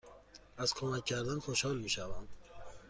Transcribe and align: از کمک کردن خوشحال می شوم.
از 0.57 0.73
کمک 0.73 1.05
کردن 1.05 1.39
خوشحال 1.39 1.77
می 1.77 1.89
شوم. 1.89 2.27